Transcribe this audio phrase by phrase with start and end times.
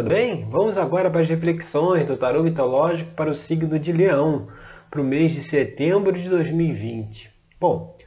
[0.00, 0.48] tudo bem?
[0.48, 4.48] Vamos agora para as reflexões do tarô mitológico para o signo de Leão,
[4.90, 7.30] para o mês de setembro de 2020.
[7.60, 7.98] Bom,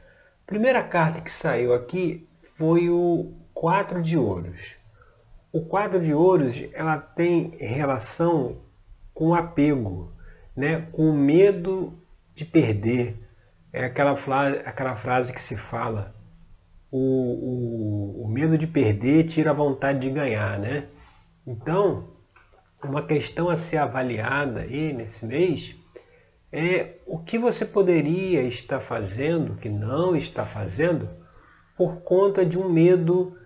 [0.42, 2.28] a primeira carta que saiu aqui
[2.58, 4.74] foi o quatro de ouros.
[5.52, 8.56] O quadro de ouros ela tem relação
[9.12, 10.10] com apego,
[10.56, 10.88] né?
[10.90, 11.96] com medo
[12.34, 13.16] de perder.
[13.72, 14.18] É aquela,
[14.66, 16.12] aquela frase que se fala,
[16.90, 20.58] o, o, o medo de perder tira a vontade de ganhar.
[20.58, 20.88] Né?
[21.46, 22.08] Então,
[22.82, 25.76] uma questão a ser avaliada aí nesse mês
[26.50, 31.08] é o que você poderia estar fazendo, que não está fazendo,
[31.76, 33.36] por conta de um medo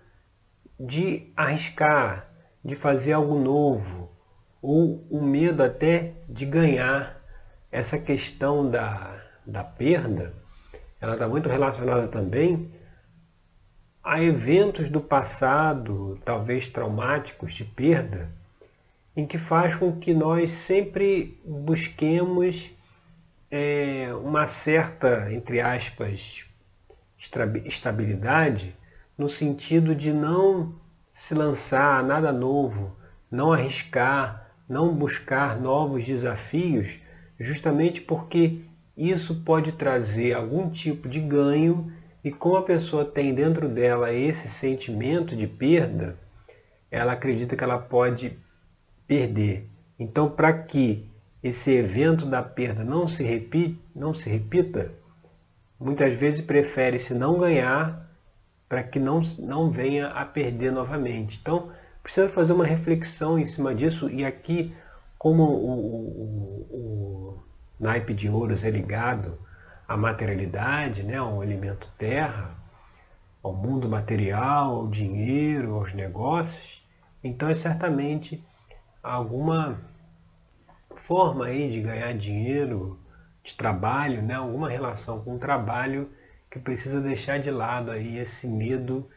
[0.79, 2.29] de arriscar,
[2.63, 4.11] de fazer algo novo,
[4.61, 7.19] ou o medo até de ganhar.
[7.71, 10.33] Essa questão da, da perda,
[11.01, 12.71] ela está muito relacionada também
[14.03, 18.29] a eventos do passado, talvez traumáticos, de perda,
[19.15, 22.69] em que faz com que nós sempre busquemos
[23.51, 26.45] é, uma certa, entre aspas,
[27.65, 28.75] estabilidade,
[29.17, 30.73] no sentido de não
[31.11, 32.95] se lançar a nada novo,
[33.29, 36.99] não arriscar, não buscar novos desafios,
[37.37, 38.61] justamente porque
[38.95, 41.91] isso pode trazer algum tipo de ganho
[42.23, 46.17] e como a pessoa tem dentro dela esse sentimento de perda,
[46.91, 48.37] ela acredita que ela pode
[49.07, 49.69] perder.
[49.97, 51.09] Então, para que
[51.41, 54.91] esse evento da perda não se, repita, não se repita,
[55.79, 58.09] muitas vezes prefere-se não ganhar
[58.67, 61.39] para que não, não venha a perder novamente.
[61.41, 61.71] Então,
[62.03, 64.75] precisa fazer uma reflexão em cima disso e aqui,
[65.17, 67.43] como o, o, o
[67.79, 69.37] naipe de ouros é ligado
[69.89, 72.55] à materialidade, né, ao elemento terra,
[73.41, 76.85] ao mundo material, ao dinheiro, aos negócios,
[77.23, 78.43] então é certamente
[79.01, 79.81] alguma
[80.97, 82.99] forma aí de ganhar dinheiro,
[83.43, 86.07] de trabalho, né, alguma relação com o trabalho
[86.51, 89.09] que precisa deixar de lado aí esse medo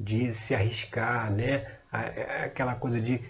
[0.00, 1.66] de se arriscar, né,
[2.44, 3.22] aquela coisa de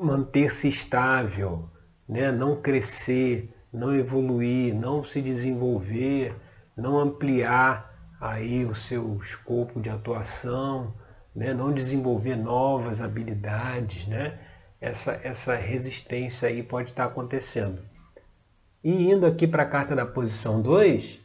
[0.00, 1.68] manter-se estável,
[2.08, 6.34] né, não crescer, não evoluir, não se desenvolver,
[6.76, 10.92] não ampliar aí o seu escopo de atuação,
[11.34, 11.52] né?
[11.52, 14.38] não desenvolver novas habilidades, né?
[14.80, 17.82] essa, essa resistência aí pode estar acontecendo.
[18.82, 21.18] E indo aqui para a carta da posição 2,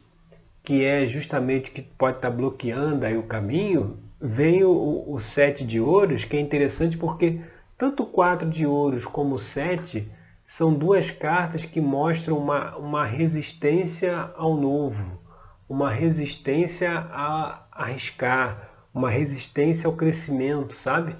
[0.62, 5.64] que é justamente o que pode estar bloqueando aí o caminho, vem o, o 7
[5.64, 7.40] de ouros, que é interessante porque
[7.76, 10.10] tanto o 4 de ouros como o 7
[10.44, 15.18] são duas cartas que mostram uma, uma resistência ao novo,
[15.68, 21.16] uma resistência a arriscar, uma resistência ao crescimento, sabe?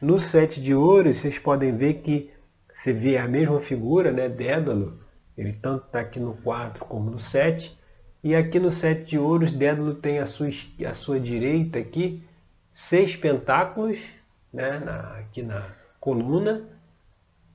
[0.00, 2.30] No sete de ouros, vocês podem ver que
[2.72, 4.28] você vê a mesma figura, né?
[4.28, 5.00] Dédalo,
[5.36, 7.76] ele tanto está aqui no 4 como no 7.
[8.22, 10.48] E aqui no 7 de ouros, Dédalo tem a sua,
[10.88, 12.22] a sua direita aqui,
[12.72, 13.98] seis pentáculos,
[14.52, 14.78] né?
[14.78, 15.66] Na, aqui na
[15.98, 16.77] coluna,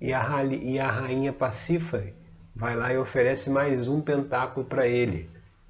[0.04, 2.14] e a, e a rainha Pacífae
[2.54, 5.30] vai lá e oferece mais um pentáculo para ele.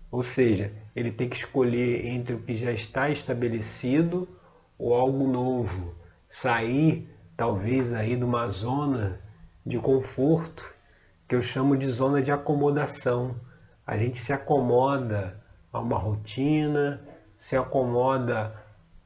[0.10, 4.28] Ou seja, ele tem que escolher entre o que já está estabelecido
[4.76, 5.94] ou algo novo.
[6.28, 7.08] Sair,
[7.38, 9.22] talvez, aí de uma zona
[9.64, 10.68] de conforto,
[11.28, 13.36] que eu chamo de zona de acomodação.
[13.86, 15.40] A gente se acomoda
[15.72, 17.00] a uma rotina,
[17.38, 18.52] se acomoda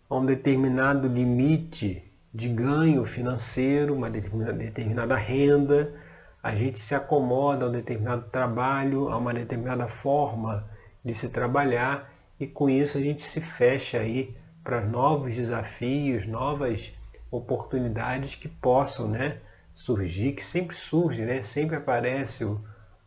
[0.09, 5.94] a um determinado limite de ganho financeiro, uma determinada renda,
[6.42, 10.70] a gente se acomoda a um determinado trabalho, a uma determinada forma
[11.04, 16.92] de se trabalhar e com isso a gente se fecha aí para novos desafios, novas
[17.32, 19.40] oportunidades que possam né,
[19.74, 22.62] surgir, que sempre surge, né, sempre aparece o,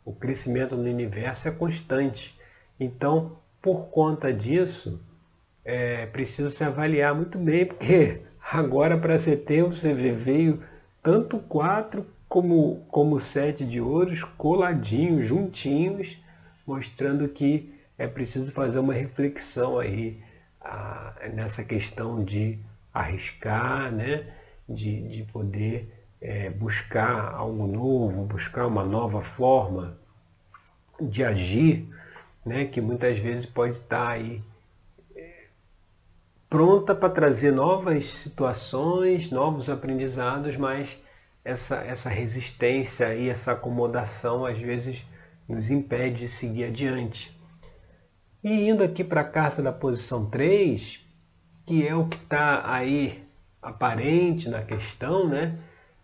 [0.05, 2.39] o crescimento no universo é constante.
[2.79, 5.01] Então, por conta disso,
[5.65, 10.61] é preciso se avaliar muito bem, porque Agora para setembro você vê, veio
[11.01, 16.19] tanto quatro como, como sete de ouros coladinhos, juntinhos,
[16.67, 20.21] mostrando que é preciso fazer uma reflexão aí
[21.33, 22.59] nessa questão de
[22.93, 24.27] arriscar, né?
[24.69, 25.89] de, de poder
[26.21, 29.97] é, buscar algo novo, buscar uma nova forma
[31.01, 31.89] de agir,
[32.45, 32.65] né?
[32.65, 34.43] que muitas vezes pode estar aí
[36.51, 40.99] pronta para trazer novas situações, novos aprendizados, mas
[41.45, 45.07] essa, essa resistência e essa acomodação às vezes
[45.49, 47.39] nos impede de seguir adiante.
[48.43, 51.07] E indo aqui para a carta da posição 3,
[51.65, 53.25] que é o que está aí
[53.63, 55.57] aparente na questão, né,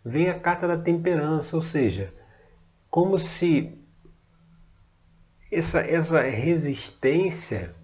[0.05, 2.15] vem a carta da temperança, ou seja,
[2.89, 3.77] como se
[5.51, 7.75] essa, essa resistência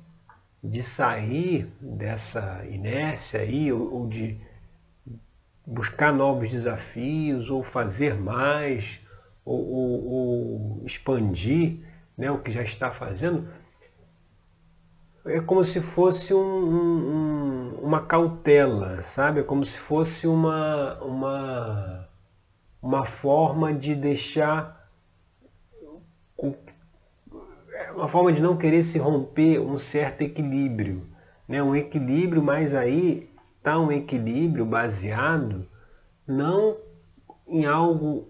[0.62, 4.38] de sair dessa inércia aí, ou, ou de
[5.66, 9.00] buscar novos desafios, ou fazer mais,
[9.44, 11.78] ou, ou, ou expandir
[12.16, 13.48] né, o que já está fazendo,
[15.24, 19.40] é como se fosse um, um, uma cautela, sabe?
[19.40, 22.08] É como se fosse uma, uma,
[22.82, 24.90] uma forma de deixar.
[27.72, 31.06] É uma forma de não querer se romper um certo equilíbrio.
[31.48, 31.62] Né?
[31.62, 35.66] Um equilíbrio, mas aí está um equilíbrio baseado
[36.26, 36.76] não
[37.46, 38.28] em algo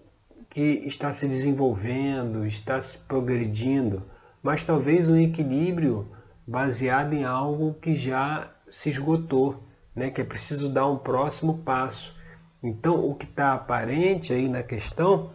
[0.49, 4.03] que está se desenvolvendo, está se progredindo,
[4.41, 6.07] mas talvez um equilíbrio
[6.45, 9.63] baseado em algo que já se esgotou,
[9.95, 10.09] né?
[10.09, 12.13] que é preciso dar um próximo passo.
[12.61, 15.31] Então, o que está aparente aí na questão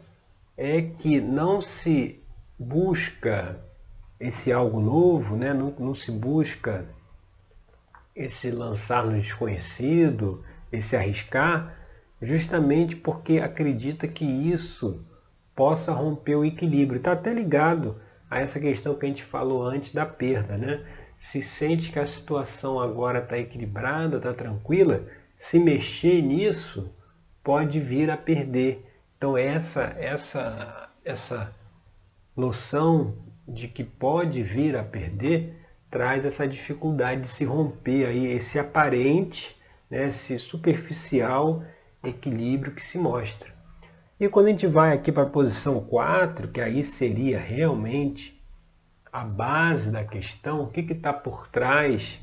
[0.56, 2.20] é que não se
[2.58, 3.58] busca
[4.20, 5.53] esse algo novo, né?
[5.53, 6.87] não, não se busca
[8.15, 11.76] esse lançar no desconhecido, esse arriscar,
[12.20, 15.05] justamente porque acredita que isso
[15.55, 16.99] possa romper o equilíbrio.
[16.99, 20.85] Está até ligado a essa questão que a gente falou antes da perda, né?
[21.19, 25.05] se sente que a situação agora está equilibrada, está tranquila,
[25.37, 26.93] se mexer nisso
[27.43, 28.85] pode vir a perder.
[29.17, 31.53] Então essa essa essa
[32.37, 33.17] noção
[33.49, 35.56] de que pode vir a perder
[35.91, 39.56] traz essa dificuldade de se romper aí esse aparente,
[39.91, 41.65] né, esse superficial
[42.05, 43.49] equilíbrio que se mostra.
[44.21, 48.39] E quando a gente vai aqui para a posição 4, que aí seria realmente
[49.12, 52.21] a base da questão, o que está por trás,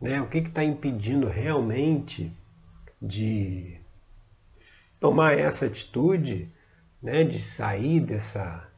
[0.00, 0.20] né?
[0.20, 2.32] o que está impedindo realmente
[3.00, 3.80] de
[5.00, 6.50] tomar essa atitude,
[7.02, 7.24] né?
[7.24, 8.68] de sair dessa,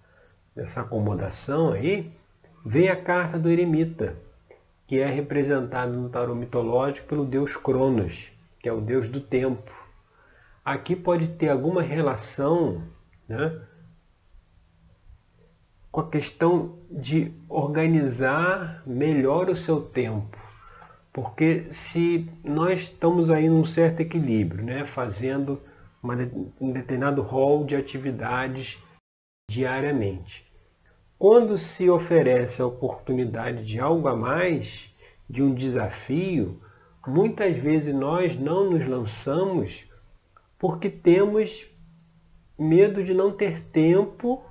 [0.59, 2.11] dessa acomodação aí,
[2.67, 4.17] vem a carta do eremita,
[4.89, 8.29] que é representada no tarô mitológico pelo deus Cronos,
[8.59, 9.71] que é o deus do tempo.
[10.65, 12.83] Aqui pode ter alguma relação
[13.29, 13.57] né,
[15.93, 20.37] com a questão de organizar melhor o seu tempo.
[21.13, 25.63] Porque se nós estamos aí num certo equilíbrio, né, fazendo
[26.03, 26.15] uma,
[26.61, 28.77] um determinado rol de atividades
[29.49, 30.48] diariamente.
[31.19, 34.89] Quando se oferece a oportunidade de algo a mais,
[35.29, 36.63] de um desafio,
[37.05, 39.85] muitas vezes nós não nos lançamos
[40.57, 41.67] porque temos
[42.57, 44.45] medo de não ter tempo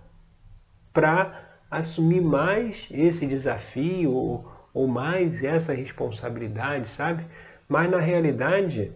[0.91, 7.25] para assumir mais esse desafio ou, ou mais essa responsabilidade, sabe?
[7.67, 8.91] Mas na realidade,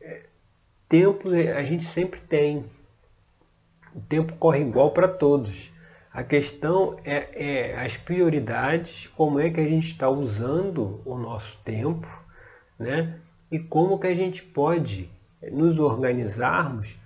[0.00, 0.24] é,
[0.88, 2.64] tempo a gente sempre tem.
[3.94, 5.75] O tempo corre igual para todos.
[6.16, 11.58] A questão é, é, as prioridades, como é que a gente está usando o nosso
[11.62, 12.08] tempo,
[12.78, 13.20] né?
[13.52, 15.10] E como que a gente pode
[15.52, 16.96] nos organizarmos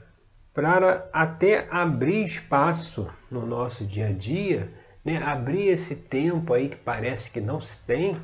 [0.54, 4.72] para até abrir espaço no nosso dia a dia,
[5.04, 5.16] né?
[5.16, 8.16] abrir esse tempo aí que parece que não se tem,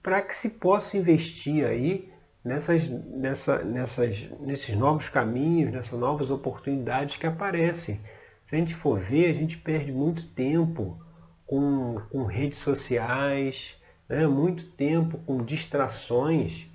[0.00, 2.12] para que se possa investir aí
[2.44, 8.00] nessas, nessa, nessas, nesses novos caminhos, nessas novas oportunidades que aparecem.
[8.46, 10.98] Se a gente for ver, a gente perde muito tempo
[11.46, 13.74] com, com redes sociais,
[14.08, 14.26] né?
[14.26, 16.66] muito tempo com distrações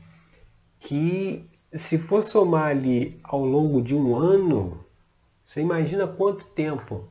[0.79, 4.83] que se for somar ali ao longo de um ano,
[5.43, 7.07] você imagina quanto tempo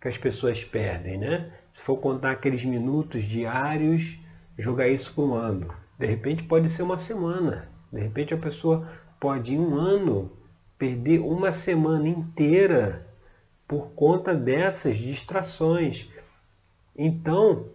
[0.00, 1.52] que as pessoas perdem, né?
[1.72, 4.18] Se for contar aqueles minutos diários,
[4.56, 5.74] jogar isso por um ano.
[5.98, 7.68] De repente pode ser uma semana.
[7.92, 8.88] De repente a pessoa
[9.18, 10.30] pode em um ano
[10.78, 13.07] perder uma semana inteira
[13.68, 16.08] por conta dessas distrações.
[16.96, 17.66] Então,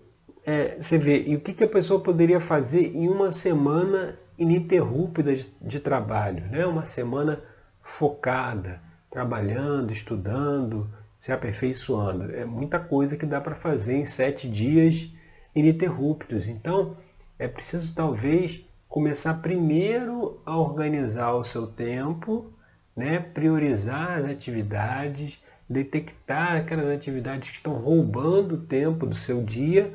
[0.43, 5.35] é, você vê, e o que, que a pessoa poderia fazer em uma semana ininterrupta
[5.35, 6.65] de, de trabalho, né?
[6.65, 7.41] uma semana
[7.83, 8.81] focada,
[9.11, 12.35] trabalhando, estudando, se aperfeiçoando.
[12.35, 15.09] É muita coisa que dá para fazer em sete dias
[15.55, 16.47] ininterruptos.
[16.47, 16.97] Então,
[17.37, 22.51] é preciso talvez começar primeiro a organizar o seu tempo,
[22.95, 23.19] né?
[23.19, 29.93] priorizar as atividades, detectar aquelas atividades que estão roubando o tempo do seu dia,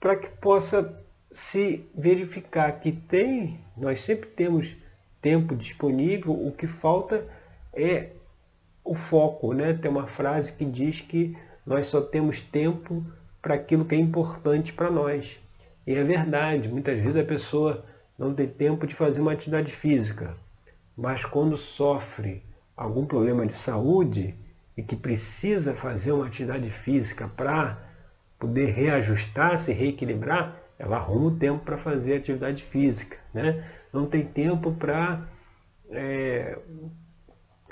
[0.00, 0.98] para que possa
[1.30, 4.76] se verificar que tem, nós sempre temos
[5.20, 7.26] tempo disponível, o que falta
[7.72, 8.10] é
[8.84, 9.72] o foco, né?
[9.74, 13.04] Tem uma frase que diz que nós só temos tempo
[13.42, 15.38] para aquilo que é importante para nós.
[15.86, 17.84] E é verdade, muitas vezes a pessoa
[18.18, 20.36] não tem tempo de fazer uma atividade física,
[20.96, 22.42] mas quando sofre
[22.76, 24.34] algum problema de saúde
[24.76, 27.78] e que precisa fazer uma atividade física para
[28.38, 33.16] poder reajustar, se reequilibrar, ela arruma o tempo para fazer atividade física.
[33.32, 33.64] Né?
[33.92, 35.26] Não tem tempo para
[35.90, 36.58] é,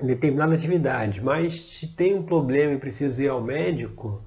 [0.02, 4.24] determinada atividade, mas se tem um problema e precisa ir ao médico,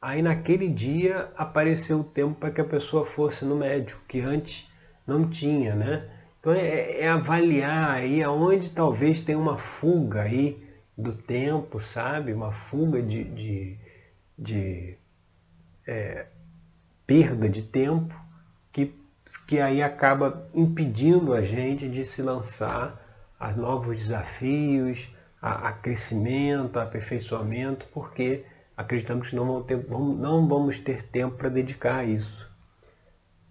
[0.00, 4.68] aí naquele dia apareceu o tempo para que a pessoa fosse no médico, que antes
[5.06, 6.08] não tinha, né?
[6.38, 10.61] Então é, é avaliar aí aonde talvez tenha uma fuga aí
[10.96, 12.32] do tempo, sabe?
[12.32, 13.78] Uma fuga de, de,
[14.38, 14.98] de
[15.86, 16.26] é,
[17.06, 18.14] perda de tempo
[18.70, 18.94] que,
[19.46, 23.00] que aí acaba impedindo a gente de se lançar
[23.38, 25.08] a novos desafios,
[25.40, 28.44] a, a crescimento, a aperfeiçoamento, porque
[28.76, 32.50] acreditamos que não vamos ter, não vamos ter tempo para dedicar a isso.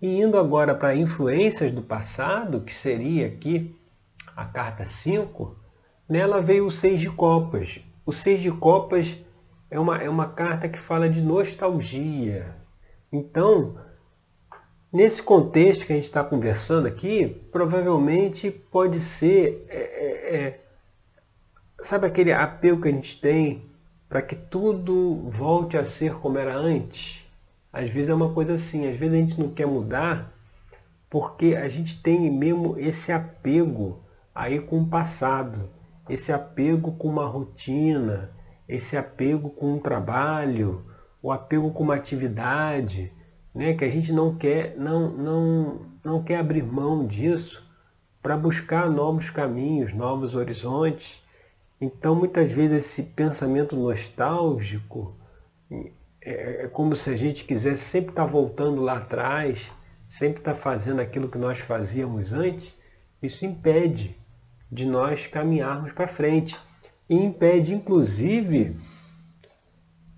[0.02, 3.76] E indo agora para influências do passado, que seria aqui
[4.36, 5.61] a carta 5,
[6.12, 7.80] nela veio o Seis de Copas.
[8.06, 9.16] O Seis de Copas
[9.70, 12.54] é uma, é uma carta que fala de nostalgia.
[13.10, 13.78] Então,
[14.92, 20.62] nesse contexto que a gente está conversando aqui, provavelmente pode ser, é, é, é,
[21.82, 23.72] sabe aquele apelo que a gente tem
[24.10, 27.26] para que tudo volte a ser como era antes?
[27.72, 30.38] Às vezes é uma coisa assim, às vezes a gente não quer mudar
[31.10, 34.04] porque a gente tem mesmo esse apego
[34.36, 35.70] aí com o passado,
[36.12, 38.32] esse apego com uma rotina,
[38.68, 40.86] esse apego com um trabalho,
[41.22, 43.14] o apego com uma atividade,
[43.56, 47.66] né, que a gente não quer, não, não, não quer abrir mão disso
[48.22, 51.24] para buscar novos caminhos, novos horizontes.
[51.80, 55.16] Então, muitas vezes, esse pensamento nostálgico
[56.22, 59.72] é, é como se a gente quisesse sempre estar tá voltando lá atrás,
[60.10, 62.74] sempre estar tá fazendo aquilo que nós fazíamos antes,
[63.22, 64.21] isso impede
[64.72, 66.58] de nós caminharmos para frente.
[67.10, 68.78] E impede, inclusive,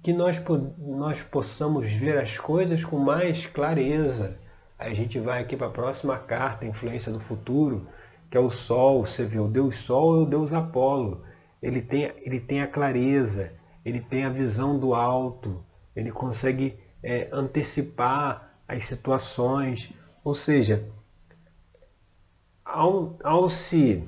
[0.03, 0.41] que nós,
[0.77, 4.37] nós possamos ver as coisas com mais clareza.
[4.77, 7.87] A gente vai aqui para a próxima carta, Influência do Futuro,
[8.29, 9.07] que é o Sol.
[9.07, 11.23] Você vê o Deus Sol e o Deus Apolo.
[11.61, 15.63] Ele tem, ele tem a clareza, ele tem a visão do alto,
[15.95, 19.91] ele consegue é, antecipar as situações.
[20.23, 20.87] Ou seja,
[22.63, 24.03] ao, ao se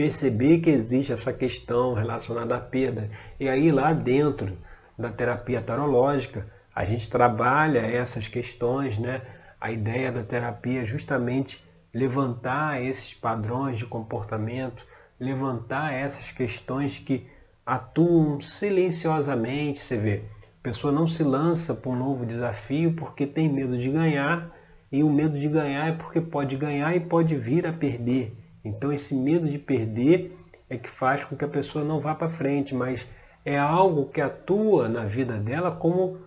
[0.00, 4.56] perceber que existe essa questão relacionada à perda, e aí lá dentro
[4.98, 9.20] da terapia tarológica, a gente trabalha essas questões, né?
[9.60, 14.82] A ideia da terapia é justamente levantar esses padrões de comportamento,
[15.20, 17.26] levantar essas questões que
[17.66, 20.22] atuam silenciosamente, você vê.
[20.60, 24.50] A pessoa não se lança para um novo desafio porque tem medo de ganhar,
[24.90, 28.39] e o medo de ganhar é porque pode ganhar e pode vir a perder.
[28.64, 30.36] Então esse medo de perder
[30.68, 33.06] é que faz com que a pessoa não vá para frente, mas
[33.44, 36.18] é algo que atua na vida dela como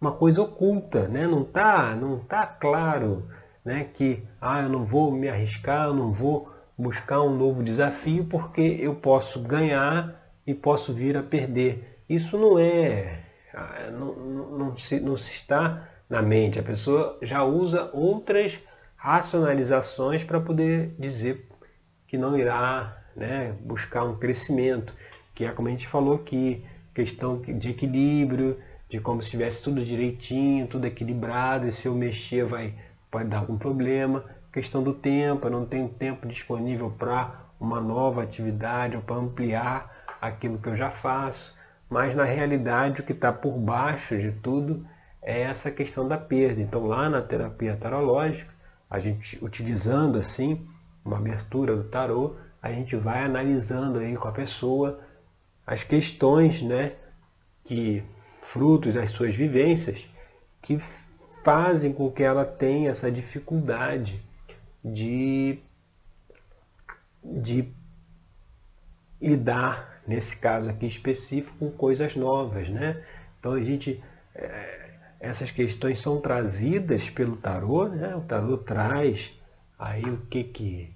[0.00, 1.26] uma coisa oculta, né?
[1.26, 3.28] Não tá, não tá claro,
[3.64, 8.24] né, que ah, eu não vou me arriscar, eu não vou buscar um novo desafio
[8.26, 12.00] porque eu posso ganhar e posso vir a perder.
[12.08, 13.24] Isso não é,
[13.54, 16.58] ah, não, não, não, se, não se está na mente.
[16.58, 18.60] A pessoa já usa outras
[18.94, 21.45] racionalizações para poder dizer
[22.16, 24.94] que não irá né, buscar um crescimento,
[25.34, 28.58] que é como a gente falou aqui, questão de equilíbrio,
[28.88, 32.74] de como se estivesse tudo direitinho, tudo equilibrado, e se eu mexer vai,
[33.10, 34.24] pode dar algum problema.
[34.50, 40.06] Questão do tempo, eu não tenho tempo disponível para uma nova atividade ou para ampliar
[40.18, 41.54] aquilo que eu já faço,
[41.90, 44.86] mas na realidade o que está por baixo de tudo
[45.20, 46.62] é essa questão da perda.
[46.62, 48.54] Então lá na terapia tarológica,
[48.88, 50.66] a gente utilizando assim
[51.06, 55.00] uma abertura do tarô, a gente vai analisando aí com a pessoa
[55.66, 56.92] as questões, né,
[57.64, 58.02] que
[58.42, 60.08] frutos das suas vivências
[60.62, 60.78] que
[61.42, 64.22] fazem com que ela tenha essa dificuldade
[64.84, 65.58] de
[67.24, 67.68] de
[69.20, 73.02] lidar nesse caso aqui específico, com coisas novas, né?
[73.40, 74.02] Então a gente,
[74.34, 78.14] é, essas questões são trazidas pelo tarô, né?
[78.14, 79.32] O tarô traz
[79.78, 80.94] aí o que que,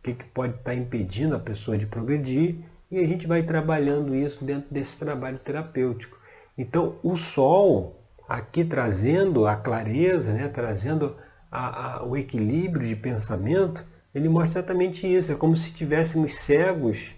[0.00, 2.56] o que, que pode estar impedindo a pessoa de progredir
[2.90, 6.18] e a gente vai trabalhando isso dentro desse trabalho terapêutico.
[6.56, 10.48] Então o sol aqui trazendo a clareza, né?
[10.48, 11.16] Trazendo
[11.50, 15.32] a, a, o equilíbrio de pensamento, ele mostra exatamente isso.
[15.32, 17.10] É como se tivéssemos cegos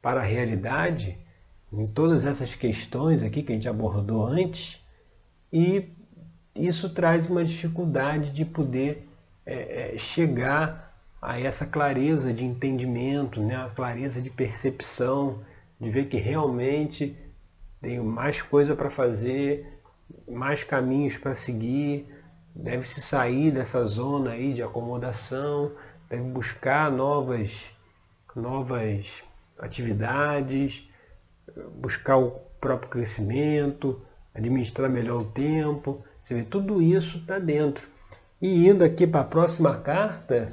[0.00, 1.18] para a realidade,
[1.72, 4.80] em todas essas questões aqui que a gente abordou antes,
[5.52, 5.90] e
[6.54, 9.08] isso traz uma dificuldade de poder
[9.44, 10.87] é, chegar
[11.20, 13.56] a essa clareza de entendimento, né?
[13.56, 15.40] a clareza de percepção,
[15.80, 17.16] de ver que realmente
[17.80, 19.80] tem mais coisa para fazer,
[20.28, 22.06] mais caminhos para seguir,
[22.54, 25.72] deve se sair dessa zona aí de acomodação,
[26.08, 27.70] deve buscar novas,
[28.34, 29.22] novas
[29.58, 30.88] atividades,
[31.76, 34.00] buscar o próprio crescimento,
[34.34, 36.04] administrar melhor o tempo.
[36.22, 37.86] Você vê, tudo isso está dentro.
[38.40, 40.52] E indo aqui para a próxima carta,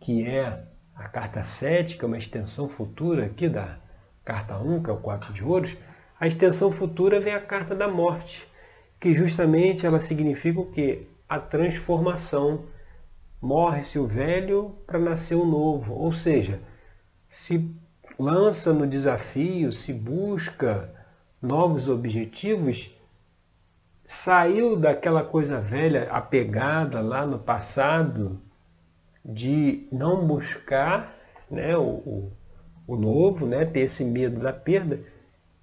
[0.00, 0.64] que é
[0.94, 3.78] a carta 7, que é uma extensão futura aqui da
[4.24, 5.76] carta 1, que é o 4 de ouros,
[6.20, 8.46] a extensão futura vem a carta da morte,
[9.00, 11.06] que justamente ela significa o quê?
[11.28, 12.64] A transformação.
[13.40, 15.94] Morre-se o velho para nascer o novo.
[15.94, 16.60] Ou seja,
[17.24, 17.72] se
[18.18, 20.92] lança no desafio, se busca
[21.40, 22.90] novos objetivos,
[24.04, 28.40] saiu daquela coisa velha apegada lá no passado,
[29.24, 31.16] de não buscar
[31.50, 32.30] né, o,
[32.86, 35.00] o, novo, né, ter esse medo da perda,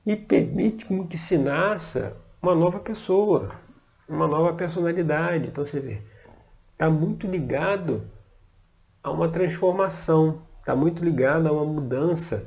[0.05, 3.51] e permite que se nasça uma nova pessoa,
[4.07, 5.47] uma nova personalidade.
[5.47, 6.01] Então você vê,
[6.73, 8.03] está muito ligado
[9.03, 12.45] a uma transformação, está muito ligado a uma mudança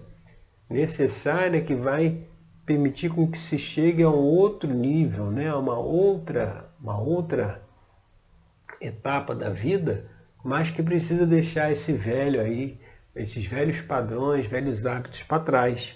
[0.71, 2.25] necessária que vai
[2.65, 5.49] permitir com que se chegue a um outro nível, né?
[5.49, 7.62] a uma outra, uma outra
[8.81, 10.11] etapa da vida,
[10.49, 12.81] mas que precisa deixar esse velho aí,
[13.14, 15.95] esses velhos padrões, velhos hábitos para trás.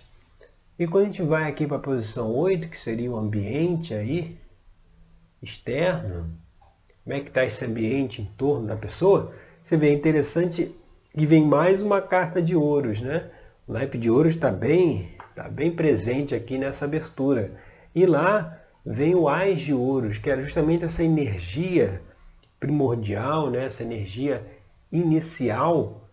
[0.78, 4.37] E quando a gente vai aqui para a posição 8, que seria o ambiente aí,
[5.42, 6.30] externo,
[7.02, 9.32] como é que está esse ambiente em torno da pessoa,
[9.64, 10.76] você vê é interessante
[11.16, 13.30] que vem mais uma carta de ouros, né?
[13.66, 17.52] O naipe de ouros está bem, tá bem presente aqui nessa abertura.
[17.94, 22.02] E lá vem o Ais de ouros, que era justamente essa energia
[22.62, 23.64] primordial, né?
[23.64, 24.47] essa energia
[24.92, 26.09] inicial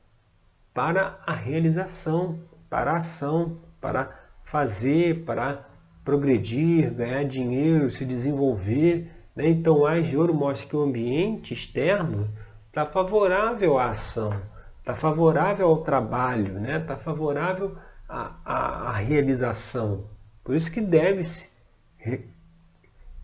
[0.74, 5.64] para a realização, para a ação, para fazer, para
[6.04, 9.12] progredir, ganhar dinheiro, se desenvolver.
[9.36, 9.50] Né?
[9.50, 12.28] Então, Ais de Ouro mostra que o ambiente externo
[12.68, 14.34] está favorável à ação,
[14.80, 16.80] está favorável ao trabalho, está né?
[16.80, 20.06] Tá favorável à, à, à, realização.
[20.44, 21.48] Por isso que deve-se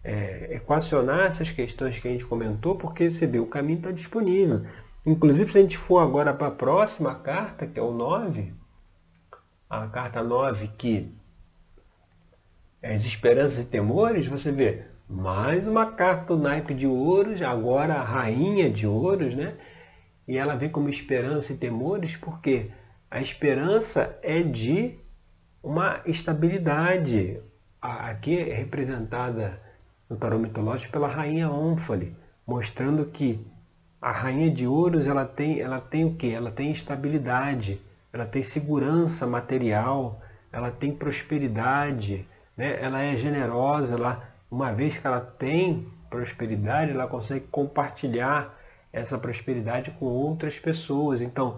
[0.05, 4.63] é, equacionar essas questões que a gente comentou, porque você vê, o caminho está disponível.
[5.03, 8.53] Inclusive, se a gente for agora para a próxima carta, que é o 9,
[9.67, 11.11] a carta 9 que
[12.83, 17.95] é as esperanças e temores, você vê mais uma carta do naipe de ouros, agora
[17.95, 19.55] a rainha de ouros, né?
[20.27, 22.69] E ela vem como esperança e temores, porque
[23.09, 24.99] a esperança é de
[25.63, 27.39] uma estabilidade.
[27.81, 29.64] Aqui é representada
[30.09, 32.15] no tarô mitológico pela rainha Ônfale,
[32.45, 33.45] mostrando que
[34.01, 36.31] a rainha de ouros ela tem, ela tem o que?
[36.31, 37.81] Ela tem estabilidade,
[38.13, 42.77] ela tem segurança material, ela tem prosperidade, né?
[42.81, 48.57] ela é generosa, ela, uma vez que ela tem prosperidade, ela consegue compartilhar
[48.93, 51.19] essa prosperidade com outras pessoas.
[51.19, 51.57] Então,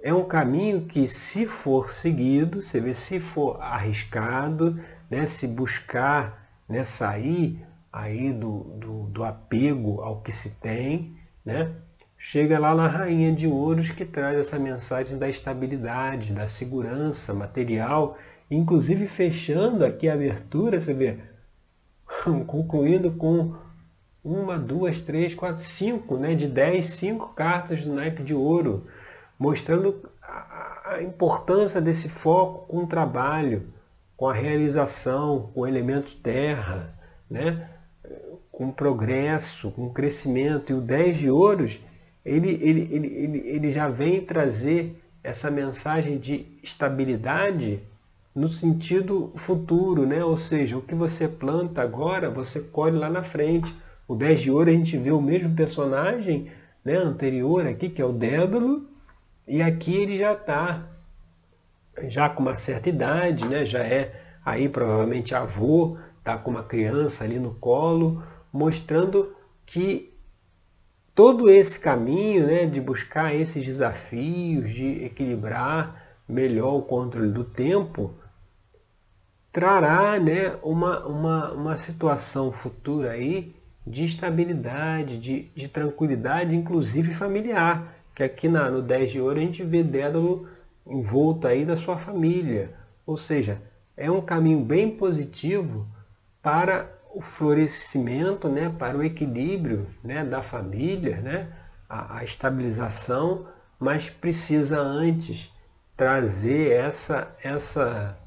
[0.00, 4.78] é um caminho que, se for seguido, você vê, se for arriscado,
[5.10, 7.65] né, se buscar né, sair
[7.96, 11.72] aí do, do, do apego ao que se tem, né?
[12.18, 18.18] chega lá na Rainha de Ouros que traz essa mensagem da estabilidade, da segurança material,
[18.50, 21.18] inclusive fechando aqui a abertura, você vê,
[22.46, 23.54] concluindo com
[24.22, 26.34] uma, duas, três, quatro, cinco, né?
[26.34, 28.86] de dez, cinco cartas do naipe de ouro,
[29.38, 33.72] mostrando a, importância desse foco com o trabalho,
[34.16, 36.94] com a realização, com o elemento terra,
[37.30, 37.70] né?
[38.56, 40.72] Com progresso, com crescimento.
[40.72, 41.78] E o 10 de ouros,
[42.24, 47.80] ele, ele, ele, ele, ele já vem trazer essa mensagem de estabilidade
[48.34, 50.24] no sentido futuro, né?
[50.24, 53.74] Ou seja, o que você planta agora, você colhe lá na frente.
[54.08, 56.50] O 10 de ouro a gente vê o mesmo personagem
[56.82, 58.88] né, anterior aqui, que é o Dédalo,
[59.46, 60.82] e aqui ele já está
[62.08, 63.66] já com uma certa idade, né?
[63.66, 70.12] já é aí provavelmente avô, está com uma criança ali no colo, mostrando que
[71.14, 78.14] todo esse caminho né, de buscar esses desafios, de equilibrar melhor o controle do tempo,
[79.52, 83.54] trará né, uma, uma, uma situação futura aí
[83.86, 87.94] de estabilidade, de, de tranquilidade, inclusive familiar.
[88.14, 90.48] Que aqui na, no 10 de ouro a gente vê Dédalo
[90.86, 92.74] envolto aí da sua família.
[93.06, 93.62] Ou seja,
[93.96, 95.86] é um caminho bem positivo
[96.42, 101.50] para o florescimento, né, para o equilíbrio né, da família, né,
[101.88, 103.48] a, a estabilização
[103.78, 105.50] mas precisa antes
[105.96, 108.18] trazer essa, essa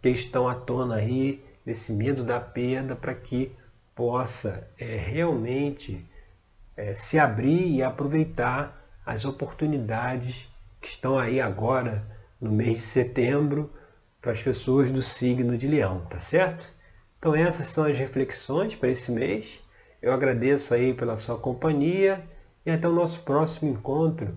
[0.00, 3.52] questão à tona aí, desse medo da perda, para que
[3.94, 6.02] possa é, realmente
[6.74, 10.48] é, se abrir e aproveitar as oportunidades
[10.80, 12.02] que estão aí agora
[12.40, 13.70] no mês de setembro
[14.22, 16.72] para as pessoas do signo de Leão, tá certo?
[17.22, 19.60] Então essas são as reflexões para esse mês.
[20.02, 22.20] Eu agradeço aí pela sua companhia
[22.66, 24.36] e até o nosso próximo encontro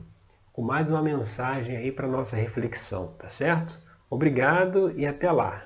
[0.54, 3.82] com mais uma mensagem aí para nossa reflexão, tá certo?
[4.08, 5.65] Obrigado e até lá.